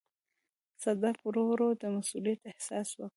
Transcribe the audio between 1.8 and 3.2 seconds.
د مسووليت احساس وکړ.